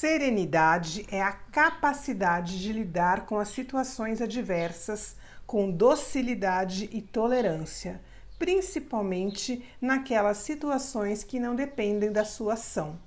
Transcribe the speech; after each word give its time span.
Serenidade 0.00 1.06
é 1.10 1.20
a 1.20 1.30
capacidade 1.30 2.58
de 2.58 2.72
lidar 2.72 3.26
com 3.26 3.38
as 3.38 3.48
situações 3.48 4.22
adversas 4.22 5.14
com 5.46 5.70
docilidade 5.70 6.88
e 6.90 7.02
tolerância, 7.02 8.00
principalmente 8.38 9.62
naquelas 9.78 10.38
situações 10.38 11.22
que 11.22 11.38
não 11.38 11.54
dependem 11.54 12.10
da 12.10 12.24
sua 12.24 12.54
ação. 12.54 12.98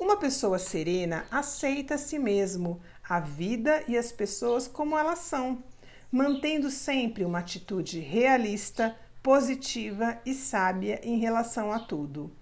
Uma 0.00 0.16
pessoa 0.16 0.58
serena 0.58 1.26
aceita 1.30 1.96
a 1.96 1.98
si 1.98 2.18
mesmo, 2.18 2.80
a 3.06 3.20
vida 3.20 3.84
e 3.86 3.94
as 3.94 4.10
pessoas 4.10 4.66
como 4.66 4.96
elas 4.96 5.18
são, 5.18 5.62
mantendo 6.10 6.70
sempre 6.70 7.26
uma 7.26 7.40
atitude 7.40 8.00
realista, 8.00 8.96
positiva 9.22 10.18
e 10.24 10.32
sábia 10.32 10.98
em 11.04 11.18
relação 11.18 11.70
a 11.70 11.78
tudo. 11.78 12.32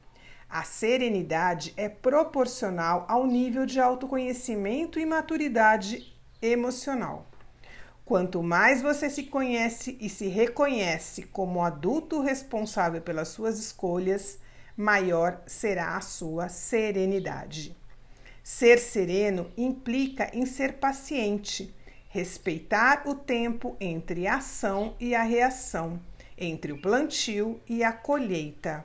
A 0.48 0.62
serenidade 0.62 1.72
é 1.76 1.88
proporcional 1.88 3.04
ao 3.08 3.26
nível 3.26 3.66
de 3.66 3.80
autoconhecimento 3.80 5.00
e 5.00 5.06
maturidade 5.06 6.14
emocional. 6.40 7.26
Quanto 8.04 8.42
mais 8.42 8.82
você 8.82 9.08
se 9.08 9.24
conhece 9.24 9.96
e 10.00 10.08
se 10.08 10.28
reconhece 10.28 11.22
como 11.22 11.62
adulto 11.62 12.20
responsável 12.20 13.00
pelas 13.00 13.28
suas 13.28 13.58
escolhas, 13.58 14.38
maior 14.76 15.42
será 15.46 15.96
a 15.96 16.00
sua 16.02 16.48
serenidade. 16.48 17.74
Ser 18.42 18.78
sereno 18.78 19.50
implica 19.56 20.30
em 20.36 20.44
ser 20.44 20.74
paciente, 20.74 21.74
respeitar 22.10 23.04
o 23.06 23.14
tempo 23.14 23.74
entre 23.80 24.26
a 24.26 24.36
ação 24.36 24.94
e 25.00 25.14
a 25.14 25.22
reação, 25.22 25.98
entre 26.36 26.72
o 26.72 26.80
plantio 26.80 27.58
e 27.66 27.82
a 27.82 27.92
colheita 27.92 28.84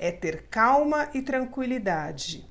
é 0.00 0.10
ter 0.10 0.46
calma 0.48 1.10
e 1.12 1.20
tranquilidade. 1.20 2.48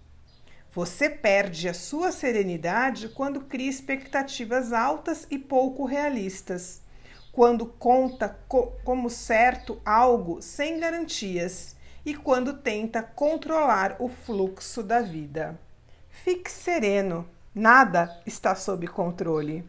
Você 0.72 1.10
perde 1.10 1.68
a 1.68 1.74
sua 1.74 2.12
serenidade 2.12 3.10
quando 3.10 3.42
cria 3.42 3.68
expectativas 3.68 4.72
altas 4.72 5.26
e 5.32 5.40
pouco 5.40 5.84
realistas, 5.84 6.84
quando 7.32 7.66
conta 7.66 8.38
co 8.48 8.74
como 8.84 9.10
certo 9.10 9.82
algo 9.84 10.44
sem 10.44 10.80
garantias 10.80 11.76
e 12.06 12.14
quando 12.14 12.54
tenta 12.54 13.02
controlar 13.02 13.96
o 14.00 14.08
fluxo 14.08 14.84
da 14.84 15.02
vida. 15.02 15.60
Fique 16.08 16.52
sereno, 16.52 17.28
nada 17.54 18.22
está 18.28 18.54
sob 18.54 18.86
controle. 18.88 19.68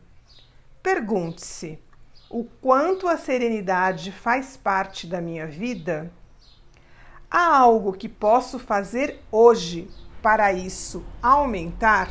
Pergunte-se: 0.82 1.78
o 2.28 2.44
quanto 2.44 3.08
a 3.08 3.16
serenidade 3.16 4.12
faz 4.12 4.54
parte 4.54 5.06
da 5.06 5.20
minha 5.20 5.47
vida? 5.47 6.12
Há 7.32 7.58
algo 7.58 7.92
que 7.92 8.08
posso 8.08 8.58
fazer 8.58 9.20
hoje 9.30 9.88
para 10.20 10.52
isso 10.52 11.04
aumentar? 11.22 12.10